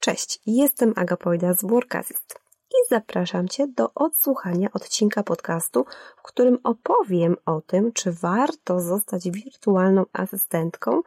Cześć, 0.00 0.40
jestem 0.46 0.92
Agapoida 0.96 1.54
z 1.54 1.64
Workasist 1.64 2.40
i 2.70 2.74
zapraszam 2.90 3.48
Cię 3.48 3.68
do 3.68 3.94
odsłuchania 3.94 4.68
odcinka 4.72 5.22
podcastu, 5.22 5.84
w 6.16 6.22
którym 6.22 6.58
opowiem 6.64 7.36
o 7.46 7.60
tym, 7.60 7.92
czy 7.92 8.12
warto 8.12 8.80
zostać 8.80 9.30
wirtualną 9.30 10.04
asystentką 10.12 11.02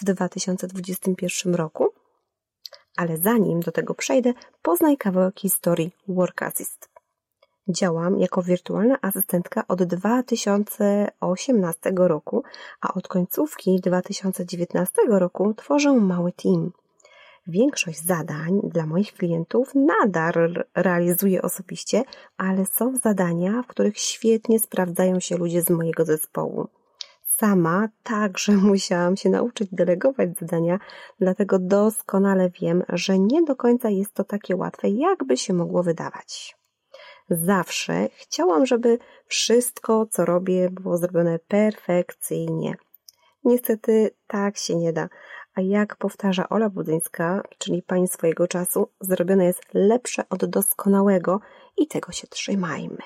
w 0.00 0.04
2021 0.04 1.54
roku. 1.54 1.88
Ale 2.96 3.16
zanim 3.16 3.60
do 3.60 3.72
tego 3.72 3.94
przejdę, 3.94 4.32
poznaj 4.62 4.96
kawałek 4.96 5.40
historii 5.40 5.90
Workasist. 6.08 6.88
Działam 7.68 8.18
jako 8.18 8.42
wirtualna 8.42 8.98
asystentka 9.02 9.64
od 9.68 9.82
2018 9.82 11.92
roku, 11.96 12.42
a 12.80 12.94
od 12.94 13.08
końcówki 13.08 13.80
2019 13.80 15.02
roku 15.08 15.54
tworzę 15.54 15.92
mały 15.92 16.32
team. 16.32 16.72
Większość 17.48 18.04
zadań 18.04 18.60
dla 18.64 18.86
moich 18.86 19.12
klientów 19.12 19.72
nadal 19.74 20.64
realizuję 20.74 21.42
osobiście, 21.42 22.02
ale 22.36 22.66
są 22.66 22.96
zadania, 22.96 23.62
w 23.62 23.66
których 23.66 23.98
świetnie 23.98 24.58
sprawdzają 24.58 25.20
się 25.20 25.36
ludzie 25.36 25.62
z 25.62 25.70
mojego 25.70 26.04
zespołu. 26.04 26.68
Sama 27.22 27.88
także 28.02 28.52
musiałam 28.72 29.16
się 29.16 29.30
nauczyć 29.30 29.68
delegować 29.72 30.30
zadania, 30.40 30.78
dlatego 31.20 31.58
doskonale 31.58 32.50
wiem, 32.60 32.82
że 32.88 33.18
nie 33.18 33.42
do 33.42 33.56
końca 33.56 33.90
jest 33.90 34.14
to 34.14 34.24
takie 34.24 34.56
łatwe, 34.56 34.88
jakby 34.88 35.36
się 35.36 35.54
mogło 35.54 35.82
wydawać. 35.82 36.56
Zawsze 37.30 38.08
chciałam, 38.14 38.66
żeby 38.66 38.98
wszystko, 39.26 40.06
co 40.06 40.24
robię, 40.24 40.70
było 40.70 40.96
zrobione 40.96 41.38
perfekcyjnie. 41.38 42.74
Niestety 43.44 44.10
tak 44.26 44.56
się 44.56 44.76
nie 44.76 44.92
da. 44.92 45.08
A 45.58 45.60
jak 45.60 45.96
powtarza 45.96 46.48
Ola 46.48 46.70
Budzyńska, 46.70 47.42
czyli 47.58 47.82
pani 47.82 48.08
swojego 48.08 48.48
czasu, 48.48 48.88
zrobione 49.00 49.44
jest 49.44 49.62
lepsze 49.74 50.22
od 50.30 50.44
doskonałego 50.44 51.40
i 51.76 51.86
tego 51.86 52.12
się 52.12 52.26
trzymajmy. 52.26 52.98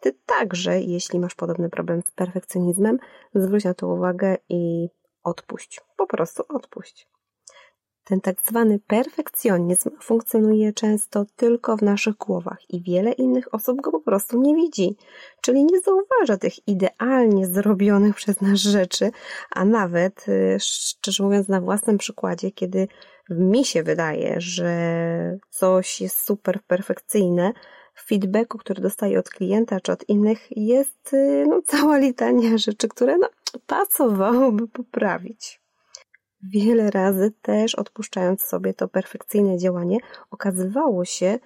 Ty 0.00 0.12
także, 0.26 0.80
jeśli 0.80 1.20
masz 1.20 1.34
podobny 1.34 1.70
problem 1.70 2.02
z 2.02 2.10
perfekcjonizmem, 2.10 2.98
zwróć 3.34 3.64
na 3.64 3.74
to 3.74 3.88
uwagę 3.88 4.36
i 4.48 4.88
odpuść. 5.22 5.80
Po 5.96 6.06
prostu 6.06 6.42
odpuść. 6.48 7.08
Ten 8.08 8.20
tak 8.20 8.36
zwany 8.48 8.78
perfekcjonizm 8.78 9.90
funkcjonuje 10.00 10.72
często 10.72 11.24
tylko 11.36 11.76
w 11.76 11.82
naszych 11.82 12.16
głowach 12.16 12.70
i 12.70 12.82
wiele 12.82 13.12
innych 13.12 13.54
osób 13.54 13.80
go 13.80 13.90
po 13.90 14.00
prostu 14.00 14.40
nie 14.40 14.54
widzi, 14.54 14.96
czyli 15.40 15.64
nie 15.64 15.80
zauważa 15.80 16.36
tych 16.36 16.68
idealnie 16.68 17.46
zrobionych 17.46 18.16
przez 18.20 18.40
nas 18.40 18.58
rzeczy, 18.58 19.10
a 19.50 19.64
nawet, 19.64 20.28
y, 20.28 20.56
szczerze 20.60 21.24
mówiąc, 21.24 21.48
na 21.48 21.60
własnym 21.60 21.98
przykładzie, 21.98 22.50
kiedy 22.50 22.88
mi 23.30 23.64
się 23.64 23.82
wydaje, 23.82 24.34
że 24.38 25.38
coś 25.50 26.00
jest 26.00 26.24
super 26.24 26.60
perfekcyjne, 26.66 27.52
w 27.94 28.08
feedbacku, 28.08 28.58
który 28.58 28.82
dostaję 28.82 29.18
od 29.18 29.30
klienta 29.30 29.80
czy 29.80 29.92
od 29.92 30.08
innych, 30.08 30.46
jest 30.50 31.12
y, 31.12 31.44
no, 31.48 31.62
cała 31.66 31.98
litania 32.06 32.58
rzeczy, 32.58 32.88
które 32.88 33.18
no, 33.18 33.28
pasowałoby 33.66 34.68
poprawić. 34.68 35.65
Wiele 36.42 36.90
razy 36.90 37.32
też 37.42 37.74
odpuszczając 37.74 38.42
sobie 38.42 38.74
to 38.74 38.88
perfekcyjne 38.88 39.58
działanie, 39.58 39.98
okazywało 40.30 41.04
się, 41.04 41.38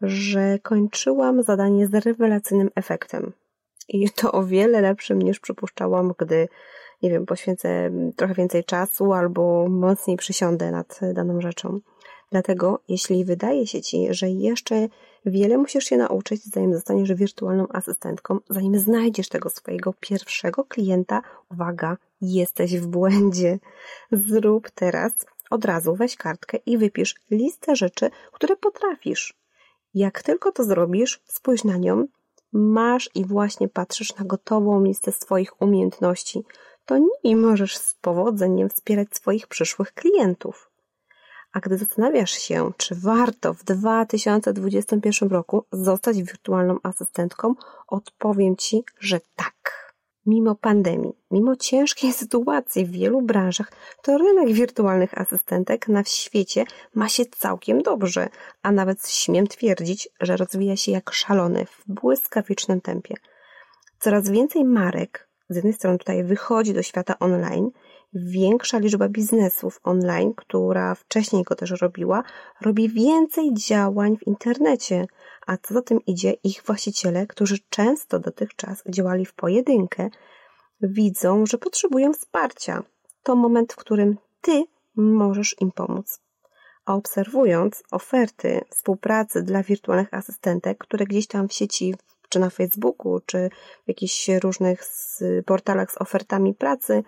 że 0.00 0.58
kończyłam 0.58 1.42
zadanie 1.42 1.86
z 1.86 1.94
rewelacyjnym 1.94 2.70
efektem. 2.74 3.32
I 3.88 4.10
to 4.10 4.32
o 4.32 4.44
wiele 4.44 4.80
lepszym 4.80 5.22
niż 5.22 5.40
przypuszczałam, 5.40 6.12
gdy, 6.18 6.48
nie 7.02 7.10
wiem, 7.10 7.26
poświęcę 7.26 7.90
trochę 8.16 8.34
więcej 8.34 8.64
czasu 8.64 9.12
albo 9.12 9.68
mocniej 9.68 10.16
przysiądę 10.16 10.70
nad 10.70 11.00
daną 11.14 11.40
rzeczą. 11.40 11.80
Dlatego, 12.30 12.80
jeśli 12.88 13.24
wydaje 13.24 13.66
się 13.66 13.82
Ci, 13.82 14.06
że 14.10 14.30
jeszcze 14.30 14.88
wiele 15.26 15.58
musisz 15.58 15.84
się 15.84 15.96
nauczyć, 15.96 16.44
zanim 16.44 16.74
zostaniesz 16.74 17.14
wirtualną 17.14 17.66
asystentką, 17.68 18.38
zanim 18.50 18.78
znajdziesz 18.78 19.28
tego 19.28 19.50
swojego 19.50 19.94
pierwszego 20.00 20.64
klienta, 20.64 21.22
uwaga, 21.50 21.96
jesteś 22.20 22.78
w 22.78 22.86
błędzie. 22.86 23.58
Zrób 24.12 24.70
teraz 24.70 25.12
od 25.50 25.64
razu 25.64 25.94
weź 25.94 26.16
kartkę 26.16 26.58
i 26.66 26.78
wypisz 26.78 27.14
listę 27.30 27.76
rzeczy, 27.76 28.10
które 28.32 28.56
potrafisz. 28.56 29.34
Jak 29.94 30.22
tylko 30.22 30.52
to 30.52 30.64
zrobisz, 30.64 31.22
spójrz 31.26 31.64
na 31.64 31.76
nią, 31.76 32.06
masz 32.52 33.10
i 33.14 33.24
właśnie 33.24 33.68
patrzysz 33.68 34.16
na 34.16 34.24
gotową 34.24 34.84
listę 34.84 35.12
swoich 35.12 35.62
umiejętności. 35.62 36.44
To 36.86 36.98
nimi 36.98 37.36
możesz 37.36 37.76
z 37.76 37.94
powodzeniem 37.94 38.68
wspierać 38.68 39.08
swoich 39.14 39.46
przyszłych 39.46 39.92
klientów. 39.92 40.70
A 41.52 41.60
gdy 41.60 41.78
zastanawiasz 41.78 42.30
się, 42.30 42.72
czy 42.76 42.94
warto 42.94 43.54
w 43.54 43.64
2021 43.64 45.28
roku 45.28 45.64
zostać 45.72 46.22
wirtualną 46.22 46.78
asystentką, 46.82 47.54
odpowiem 47.88 48.56
Ci, 48.56 48.84
że 49.00 49.20
tak. 49.36 49.87
Mimo 50.28 50.54
pandemii, 50.54 51.12
mimo 51.30 51.56
ciężkiej 51.56 52.12
sytuacji 52.22 52.86
w 52.86 52.90
wielu 52.90 53.22
branżach, 53.22 53.72
to 54.02 54.18
rynek 54.18 54.52
wirtualnych 54.52 55.18
asystentek 55.18 55.88
na 55.88 56.04
świecie 56.04 56.64
ma 56.94 57.08
się 57.08 57.24
całkiem 57.26 57.82
dobrze, 57.82 58.28
a 58.62 58.72
nawet 58.72 59.08
śmiem 59.08 59.46
twierdzić, 59.46 60.08
że 60.20 60.36
rozwija 60.36 60.76
się 60.76 60.92
jak 60.92 61.10
szalony 61.10 61.66
w 61.66 61.84
błyskawicznym 61.86 62.80
tempie. 62.80 63.14
Coraz 63.98 64.30
więcej 64.30 64.64
marek 64.64 65.28
z 65.48 65.56
jednej 65.56 65.72
strony 65.72 65.98
tutaj 65.98 66.24
wychodzi 66.24 66.74
do 66.74 66.82
świata 66.82 67.18
online, 67.18 67.70
większa 68.12 68.78
liczba 68.78 69.08
biznesów 69.08 69.80
online, 69.82 70.34
która 70.36 70.94
wcześniej 70.94 71.42
go 71.44 71.54
też 71.54 71.70
robiła, 71.70 72.22
robi 72.60 72.88
więcej 72.88 73.54
działań 73.54 74.16
w 74.16 74.26
internecie, 74.26 75.06
a 75.46 75.56
co 75.56 75.74
za 75.74 75.82
tym 75.82 76.04
idzie, 76.06 76.32
ich 76.32 76.62
właściciele, 76.66 77.26
którzy 77.26 77.58
często 77.68 78.18
dotychczas 78.18 78.82
działali 78.88 79.26
w 79.26 79.34
pojedynkę, 79.34 80.08
widzą, 80.80 81.46
że 81.46 81.58
potrzebują 81.58 82.12
wsparcia. 82.12 82.82
To 83.22 83.36
moment, 83.36 83.72
w 83.72 83.76
którym 83.76 84.16
ty 84.40 84.64
możesz 84.96 85.56
im 85.60 85.72
pomóc. 85.72 86.20
A 86.86 86.94
obserwując 86.94 87.82
oferty 87.90 88.60
współpracy 88.70 89.42
dla 89.42 89.62
wirtualnych 89.62 90.14
asystentek, 90.14 90.78
które 90.78 91.06
gdzieś 91.06 91.26
tam 91.26 91.48
w 91.48 91.52
sieci, 91.52 91.94
czy 92.28 92.38
na 92.38 92.50
Facebooku, 92.50 93.20
czy 93.26 93.50
w 93.84 93.88
jakichś 93.88 94.28
różnych 94.28 94.82
portalach 95.46 95.92
z 95.92 96.00
ofertami 96.00 96.54
pracy, 96.54 97.02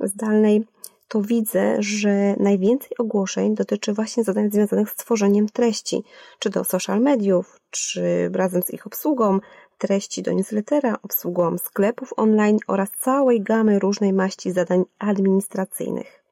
zdalnej, 0.00 0.64
to 1.08 1.22
widzę, 1.22 1.76
że 1.78 2.34
najwięcej 2.36 2.90
ogłoszeń 2.98 3.54
dotyczy 3.54 3.92
właśnie 3.92 4.24
zadań 4.24 4.50
związanych 4.50 4.90
z 4.90 4.94
tworzeniem 4.94 5.48
treści, 5.48 6.02
czy 6.38 6.50
do 6.50 6.64
social 6.64 7.00
mediów, 7.00 7.60
czy 7.70 8.30
razem 8.32 8.62
z 8.62 8.70
ich 8.70 8.86
obsługą, 8.86 9.38
treści 9.78 10.22
do 10.22 10.32
newslettera, 10.32 10.98
obsługą 11.02 11.58
sklepów 11.58 12.12
online 12.16 12.58
oraz 12.66 12.88
całej 12.90 13.42
gamy 13.42 13.78
różnej 13.78 14.12
maści 14.12 14.52
zadań 14.52 14.84
administracyjnych. 14.98 16.24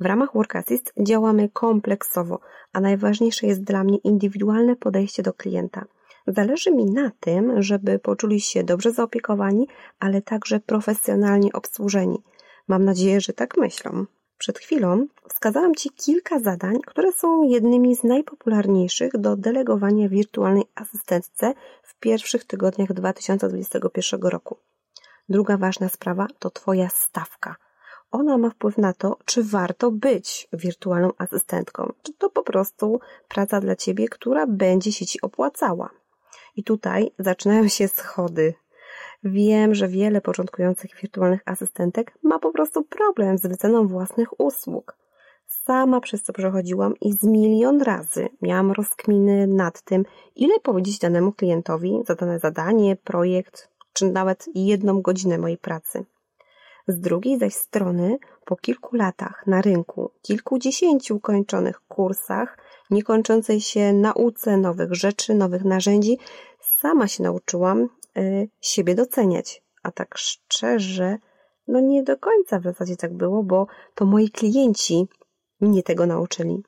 W 0.00 0.06
ramach 0.06 0.34
Workassist 0.34 0.92
działamy 1.00 1.48
kompleksowo, 1.48 2.40
a 2.72 2.80
najważniejsze 2.80 3.46
jest 3.46 3.62
dla 3.62 3.84
mnie 3.84 3.98
indywidualne 3.98 4.76
podejście 4.76 5.22
do 5.22 5.32
klienta. 5.32 5.84
Zależy 6.26 6.70
mi 6.70 6.84
na 6.84 7.10
tym, 7.20 7.62
żeby 7.62 7.98
poczuli 7.98 8.40
się 8.40 8.64
dobrze 8.64 8.92
zaopiekowani, 8.92 9.66
ale 9.98 10.22
także 10.22 10.60
profesjonalnie 10.60 11.52
obsłużeni– 11.52 12.18
Mam 12.68 12.84
nadzieję, 12.84 13.20
że 13.20 13.32
tak 13.32 13.56
myślą. 13.56 14.06
Przed 14.38 14.58
chwilą 14.58 15.06
wskazałam 15.28 15.74
Ci 15.74 15.90
kilka 15.90 16.40
zadań, 16.40 16.80
które 16.86 17.12
są 17.12 17.42
jednymi 17.42 17.96
z 17.96 18.04
najpopularniejszych 18.04 19.18
do 19.18 19.36
delegowania 19.36 20.08
wirtualnej 20.08 20.64
asystentce 20.74 21.54
w 21.82 21.94
pierwszych 21.94 22.44
tygodniach 22.44 22.92
2021 22.92 24.20
roku. 24.22 24.56
Druga 25.28 25.56
ważna 25.56 25.88
sprawa 25.88 26.26
to 26.38 26.50
Twoja 26.50 26.88
stawka. 26.88 27.56
Ona 28.10 28.38
ma 28.38 28.50
wpływ 28.50 28.78
na 28.78 28.92
to, 28.92 29.16
czy 29.24 29.42
warto 29.42 29.90
być 29.90 30.48
wirtualną 30.52 31.10
asystentką, 31.18 31.92
czy 32.02 32.12
to 32.12 32.30
po 32.30 32.42
prostu 32.42 33.00
praca 33.28 33.60
dla 33.60 33.76
Ciebie, 33.76 34.08
która 34.08 34.46
będzie 34.46 34.92
się 34.92 35.06
Ci 35.06 35.20
opłacała. 35.20 35.90
I 36.56 36.64
tutaj 36.64 37.10
zaczynają 37.18 37.68
się 37.68 37.88
schody 37.88 38.54
Wiem, 39.24 39.74
że 39.74 39.88
wiele 39.88 40.20
początkujących 40.20 40.90
wirtualnych 41.02 41.40
asystentek 41.44 42.18
ma 42.22 42.38
po 42.38 42.52
prostu 42.52 42.82
problem 42.82 43.38
z 43.38 43.46
wyceną 43.46 43.88
własnych 43.88 44.40
usług. 44.40 44.96
Sama 45.46 46.00
przez 46.00 46.22
to 46.22 46.32
przechodziłam 46.32 46.94
i 47.00 47.12
z 47.12 47.22
milion 47.22 47.82
razy 47.82 48.28
miałam 48.42 48.72
rozkminy 48.72 49.46
nad 49.46 49.82
tym, 49.82 50.04
ile 50.36 50.60
powiedzieć 50.60 50.98
danemu 50.98 51.32
klientowi 51.32 52.02
za 52.06 52.14
dane 52.14 52.38
zadanie, 52.38 52.96
projekt, 52.96 53.68
czy 53.92 54.10
nawet 54.10 54.46
jedną 54.54 55.02
godzinę 55.02 55.38
mojej 55.38 55.58
pracy. 55.58 56.04
Z 56.88 57.00
drugiej 57.00 57.38
zaś 57.38 57.54
strony, 57.54 58.18
po 58.44 58.56
kilku 58.56 58.96
latach 58.96 59.46
na 59.46 59.62
rynku, 59.62 60.10
kilkudziesięciu 60.22 61.20
kończonych 61.20 61.80
kursach, 61.88 62.58
niekończącej 62.90 63.60
się 63.60 63.92
nauce 63.92 64.56
nowych 64.56 64.94
rzeczy, 64.94 65.34
nowych 65.34 65.64
narzędzi, 65.64 66.18
sama 66.60 67.08
się 67.08 67.22
nauczyłam, 67.22 67.88
siebie 68.60 68.94
doceniać. 68.94 69.62
A 69.82 69.90
tak 69.90 70.18
szczerze, 70.18 71.18
no 71.68 71.80
nie 71.80 72.02
do 72.02 72.16
końca 72.16 72.60
w 72.60 72.62
zasadzie 72.62 72.96
tak 72.96 73.14
było, 73.14 73.42
bo 73.42 73.66
to 73.94 74.04
moi 74.06 74.30
klienci 74.30 75.06
mnie 75.60 75.82
tego 75.82 76.06
nauczyli. 76.06 76.62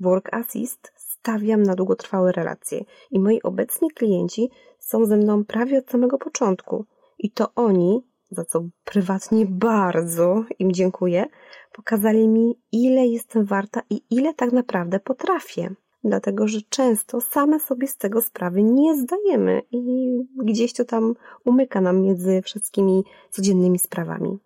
Work 0.00 0.34
Assist 0.34 0.92
stawiam 0.96 1.62
na 1.62 1.74
długotrwałe 1.74 2.32
relacje 2.32 2.84
i 3.10 3.20
moi 3.20 3.42
obecni 3.42 3.90
klienci 3.90 4.50
są 4.78 5.04
ze 5.04 5.16
mną 5.16 5.44
prawie 5.44 5.78
od 5.78 5.90
samego 5.90 6.18
początku. 6.18 6.84
I 7.18 7.30
to 7.30 7.48
oni, 7.54 8.02
za 8.30 8.44
co 8.44 8.64
prywatnie 8.84 9.46
bardzo 9.46 10.44
im 10.58 10.72
dziękuję, 10.72 11.26
pokazali 11.72 12.28
mi, 12.28 12.58
ile 12.72 13.06
jestem 13.06 13.44
warta 13.44 13.82
i 13.90 14.02
ile 14.10 14.34
tak 14.34 14.52
naprawdę 14.52 15.00
potrafię. 15.00 15.74
Dlatego, 16.04 16.48
że 16.48 16.62
często 16.68 17.20
same 17.20 17.60
sobie 17.60 17.88
z 17.88 17.96
tego 17.96 18.20
sprawy 18.20 18.62
nie 18.62 18.96
zdajemy 18.96 19.62
i 19.72 20.12
gdzieś 20.44 20.72
to 20.72 20.84
tam 20.84 21.14
umyka 21.44 21.80
nam 21.80 22.02
między 22.02 22.42
wszystkimi 22.42 23.04
codziennymi 23.30 23.78
sprawami. 23.78 24.38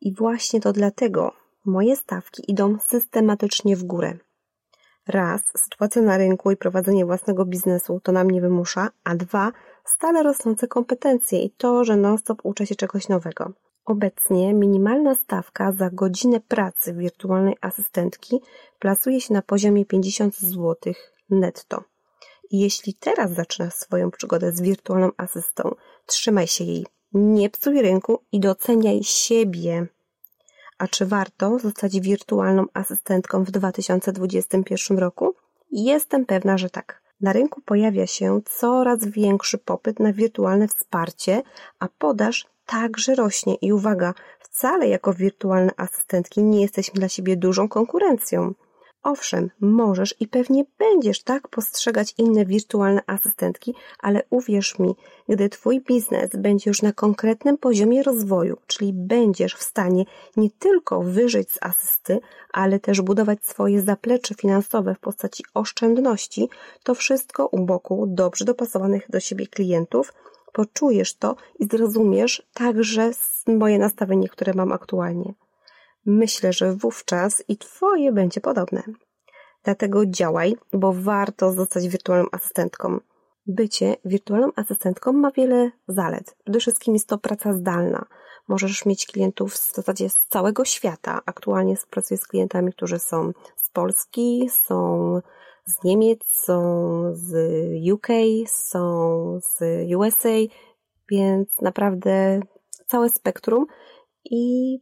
I 0.00 0.14
właśnie 0.14 0.60
to 0.60 0.72
dlatego 0.72 1.32
moje 1.64 1.96
stawki 1.96 2.50
idą 2.50 2.78
systematycznie 2.78 3.76
w 3.76 3.84
górę. 3.84 4.18
Raz, 5.08 5.42
sytuacja 5.56 6.02
na 6.02 6.16
rynku 6.16 6.50
i 6.50 6.56
prowadzenie 6.56 7.06
własnego 7.06 7.44
biznesu 7.44 8.00
to 8.02 8.12
na 8.12 8.24
mnie 8.24 8.40
wymusza, 8.40 8.90
a 9.04 9.14
dwa, 9.14 9.52
stale 9.84 10.22
rosnące 10.22 10.68
kompetencje 10.68 11.42
i 11.42 11.50
to, 11.50 11.84
że 11.84 11.96
non-stop 11.96 12.40
uczę 12.42 12.66
się 12.66 12.74
czegoś 12.74 13.08
nowego. 13.08 13.52
Obecnie 13.84 14.54
minimalna 14.54 15.14
stawka 15.14 15.72
za 15.72 15.90
godzinę 15.90 16.40
pracy 16.40 16.94
wirtualnej 16.94 17.56
asystentki 17.60 18.40
plasuje 18.78 19.20
się 19.20 19.34
na 19.34 19.42
poziomie 19.42 19.86
50 19.86 20.36
zł 20.36 20.94
netto. 21.30 21.84
Jeśli 22.50 22.94
teraz 22.94 23.32
zaczynasz 23.32 23.74
swoją 23.74 24.10
przygodę 24.10 24.52
z 24.52 24.60
wirtualną 24.60 25.10
asystą, 25.16 25.74
trzymaj 26.06 26.46
się 26.46 26.64
jej, 26.64 26.86
nie 27.12 27.50
psuj 27.50 27.82
rynku 27.82 28.18
i 28.32 28.40
doceniaj 28.40 29.00
siebie. 29.02 29.86
A 30.78 30.88
czy 30.88 31.06
warto 31.06 31.58
zostać 31.58 32.00
wirtualną 32.00 32.64
asystentką 32.74 33.44
w 33.44 33.50
2021 33.50 34.98
roku? 34.98 35.34
Jestem 35.70 36.26
pewna, 36.26 36.58
że 36.58 36.70
tak. 36.70 37.02
Na 37.20 37.32
rynku 37.32 37.60
pojawia 37.60 38.06
się 38.06 38.40
coraz 38.44 39.04
większy 39.04 39.58
popyt 39.58 40.00
na 40.00 40.12
wirtualne 40.12 40.68
wsparcie, 40.68 41.42
a 41.78 41.88
podaż 41.98 42.46
także 42.66 43.14
rośnie. 43.14 43.54
I 43.54 43.72
uwaga, 43.72 44.14
wcale 44.40 44.88
jako 44.88 45.14
wirtualne 45.14 45.70
asystentki 45.76 46.42
nie 46.42 46.62
jesteśmy 46.62 46.94
dla 46.94 47.08
siebie 47.08 47.36
dużą 47.36 47.68
konkurencją. 47.68 48.54
Owszem, 49.04 49.50
możesz 49.60 50.14
i 50.20 50.28
pewnie 50.28 50.64
będziesz 50.78 51.22
tak 51.22 51.48
postrzegać 51.48 52.14
inne 52.18 52.44
wirtualne 52.44 53.02
asystentki, 53.06 53.74
ale 53.98 54.22
uwierz 54.30 54.78
mi, 54.78 54.94
gdy 55.28 55.48
Twój 55.48 55.80
biznes 55.80 56.30
będzie 56.34 56.70
już 56.70 56.82
na 56.82 56.92
konkretnym 56.92 57.58
poziomie 57.58 58.02
rozwoju, 58.02 58.56
czyli 58.66 58.92
będziesz 58.92 59.54
w 59.54 59.62
stanie 59.62 60.04
nie 60.36 60.50
tylko 60.50 61.02
wyżyć 61.02 61.52
z 61.52 61.58
asysty, 61.60 62.20
ale 62.52 62.80
też 62.80 63.02
budować 63.02 63.44
swoje 63.44 63.82
zaplecze 63.82 64.34
finansowe 64.34 64.94
w 64.94 65.00
postaci 65.00 65.44
oszczędności, 65.54 66.48
to 66.82 66.94
wszystko 66.94 67.46
u 67.46 67.64
boku 67.64 68.06
dobrze 68.08 68.44
dopasowanych 68.44 69.10
do 69.10 69.20
siebie 69.20 69.46
klientów, 69.46 70.12
poczujesz 70.54 71.14
to 71.14 71.36
i 71.58 71.64
zrozumiesz 71.64 72.42
także 72.54 73.10
moje 73.46 73.78
nastawienie, 73.78 74.28
które 74.28 74.54
mam 74.54 74.72
aktualnie. 74.72 75.34
Myślę, 76.06 76.52
że 76.52 76.74
wówczas 76.74 77.44
i 77.48 77.56
Twoje 77.56 78.12
będzie 78.12 78.40
podobne. 78.40 78.82
Dlatego 79.64 80.06
działaj, 80.06 80.56
bo 80.72 80.92
warto 80.92 81.52
zostać 81.52 81.88
wirtualną 81.88 82.26
asystentką. 82.32 83.00
Bycie 83.46 83.96
wirtualną 84.04 84.48
asystentką 84.56 85.12
ma 85.12 85.30
wiele 85.30 85.70
zalet. 85.88 86.36
Przede 86.44 86.60
wszystkim 86.60 86.94
jest 86.94 87.08
to 87.08 87.18
praca 87.18 87.52
zdalna. 87.52 88.04
Możesz 88.48 88.86
mieć 88.86 89.06
klientów 89.06 89.52
w 89.52 89.74
zasadzie 89.74 90.10
z 90.10 90.26
całego 90.26 90.64
świata. 90.64 91.20
Aktualnie 91.26 91.74
pracuję 91.90 92.18
z 92.18 92.26
klientami, 92.26 92.72
którzy 92.72 92.98
są 92.98 93.32
z 93.56 93.70
Polski, 93.70 94.50
są 94.52 95.20
z 95.66 95.84
Niemiec, 95.84 96.20
są 96.26 96.60
z 97.12 97.32
UK, 97.92 98.08
są 98.46 99.40
z 99.42 99.60
USA, 99.96 100.38
więc 101.10 101.60
naprawdę 101.60 102.40
całe 102.86 103.10
spektrum 103.10 103.66
i 104.24 104.78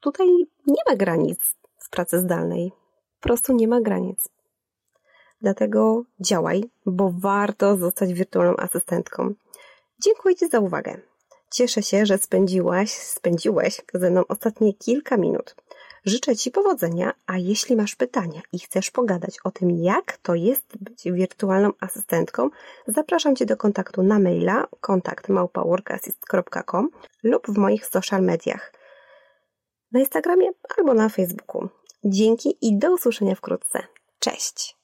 tutaj 0.00 0.28
nie 0.66 0.82
ma 0.88 0.96
granic 0.96 1.56
w 1.78 1.90
pracy 1.90 2.20
zdalnej. 2.20 2.72
Po 3.20 3.28
prostu 3.28 3.52
nie 3.52 3.68
ma 3.68 3.80
granic. 3.80 4.28
Dlatego 5.40 6.04
działaj, 6.20 6.64
bo 6.86 7.12
warto 7.18 7.76
zostać 7.76 8.12
wirtualną 8.12 8.56
asystentką. 8.56 9.34
Dziękuję 10.04 10.36
Ci 10.36 10.48
za 10.48 10.60
uwagę. 10.60 11.00
Cieszę 11.50 11.82
się, 11.82 12.06
że 12.06 12.18
spędziłaś, 12.18 12.90
spędziłeś 12.90 13.80
ze 13.94 14.10
mną 14.10 14.22
ostatnie 14.28 14.74
kilka 14.74 15.16
minut. 15.16 15.54
Życzę 16.04 16.36
Ci 16.36 16.50
powodzenia, 16.50 17.12
a 17.26 17.38
jeśli 17.38 17.76
masz 17.76 17.96
pytania 17.96 18.40
i 18.52 18.58
chcesz 18.58 18.90
pogadać 18.90 19.36
o 19.44 19.50
tym, 19.50 19.70
jak 19.70 20.16
to 20.16 20.34
jest 20.34 20.78
być 20.80 21.04
wirtualną 21.04 21.72
asystentką, 21.80 22.50
zapraszam 22.86 23.36
Cię 23.36 23.46
do 23.46 23.56
kontaktu 23.56 24.02
na 24.02 24.18
maila 24.18 24.66
kontakt 24.80 25.28
małpaworkassist.com 25.28 26.90
lub 27.22 27.46
w 27.46 27.58
moich 27.58 27.86
social 27.86 28.22
mediach 28.22 28.72
na 29.92 30.00
Instagramie 30.00 30.50
albo 30.78 30.94
na 30.94 31.08
Facebooku. 31.08 31.68
Dzięki 32.04 32.56
i 32.60 32.78
do 32.78 32.92
usłyszenia 32.92 33.34
wkrótce. 33.34 33.82
Cześć! 34.18 34.81